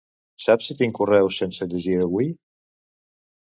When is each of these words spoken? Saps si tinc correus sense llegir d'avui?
Saps 0.45 0.69
si 0.71 0.75
tinc 0.79 0.95
correus 1.01 1.37
sense 1.43 1.69
llegir 1.75 2.01
d'avui? 2.01 2.33